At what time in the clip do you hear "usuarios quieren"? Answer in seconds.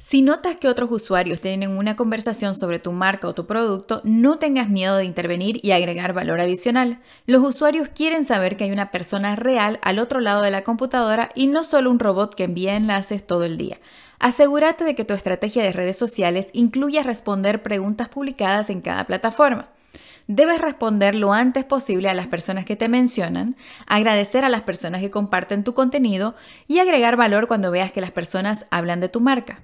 7.42-8.24